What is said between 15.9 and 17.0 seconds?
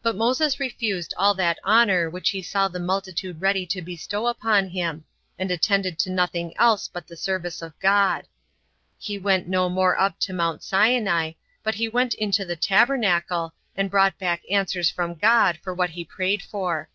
he prayed for.